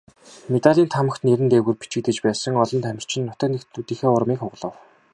[0.53, 4.73] Медалийн таамагт нэр нь дээгүүр бичигдэж байсан олон тамирчин нутаг нэгтнүүдийнхээ урмыг хугалав.